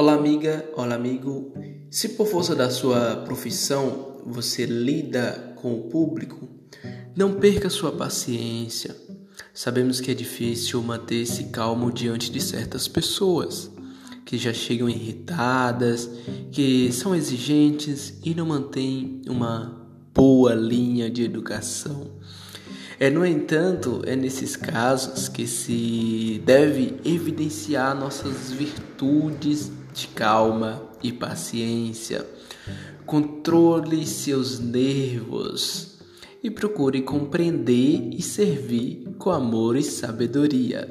Olá, 0.00 0.14
amiga, 0.14 0.64
olá, 0.76 0.94
amigo. 0.94 1.52
Se 1.90 2.10
por 2.10 2.28
força 2.28 2.54
da 2.54 2.70
sua 2.70 3.16
profissão 3.24 4.22
você 4.24 4.64
lida 4.64 5.56
com 5.56 5.74
o 5.74 5.88
público, 5.88 6.48
não 7.16 7.34
perca 7.40 7.68
sua 7.68 7.90
paciência. 7.90 8.94
Sabemos 9.52 10.00
que 10.00 10.12
é 10.12 10.14
difícil 10.14 10.80
manter-se 10.84 11.46
calmo 11.46 11.90
diante 11.90 12.30
de 12.30 12.40
certas 12.40 12.86
pessoas 12.86 13.72
que 14.24 14.38
já 14.38 14.52
chegam 14.52 14.88
irritadas, 14.88 16.08
que 16.52 16.92
são 16.92 17.12
exigentes 17.12 18.20
e 18.24 18.36
não 18.36 18.46
mantêm 18.46 19.20
uma 19.28 19.84
boa 20.14 20.54
linha 20.54 21.10
de 21.10 21.24
educação. 21.24 22.12
É, 23.00 23.08
no 23.08 23.24
entanto, 23.24 24.02
é 24.04 24.16
nesses 24.16 24.56
casos 24.56 25.28
que 25.28 25.46
se 25.46 26.42
deve 26.44 26.96
evidenciar 27.04 27.94
nossas 27.94 28.50
virtudes 28.50 29.70
de 29.94 30.08
calma 30.08 30.82
e 31.00 31.12
paciência. 31.12 32.26
Controle 33.06 34.04
seus 34.04 34.58
nervos 34.58 35.98
e 36.42 36.50
procure 36.50 37.02
compreender 37.02 38.10
e 38.12 38.20
servir 38.20 39.04
com 39.16 39.30
amor 39.30 39.76
e 39.76 39.82
sabedoria. 39.82 40.90